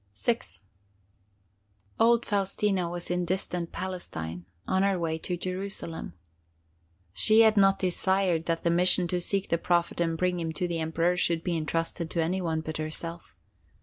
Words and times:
VI 0.17 0.39
Old 1.99 2.25
Faustina 2.25 2.89
was 2.89 3.11
in 3.11 3.23
distant 3.23 3.71
Palestine, 3.71 4.47
on 4.65 4.81
her 4.81 4.97
way 4.97 5.19
to 5.19 5.37
Jerusalem. 5.37 6.15
She 7.13 7.41
had 7.41 7.55
not 7.55 7.77
desired 7.77 8.47
that 8.47 8.63
the 8.63 8.71
mission 8.71 9.07
to 9.09 9.21
seek 9.21 9.49
the 9.49 9.59
Prophet 9.59 10.01
and 10.01 10.17
bring 10.17 10.39
him 10.39 10.53
to 10.53 10.67
the 10.67 10.79
Emperor 10.79 11.17
should 11.17 11.43
be 11.43 11.55
intrusted 11.55 12.09
to 12.09 12.23
any 12.23 12.41
one 12.41 12.61
but 12.61 12.77
herself. 12.77 13.37